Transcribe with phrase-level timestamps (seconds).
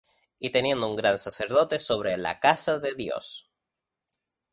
[0.39, 3.51] Y teniendo un gran sacerdote sobre la casa de Dios,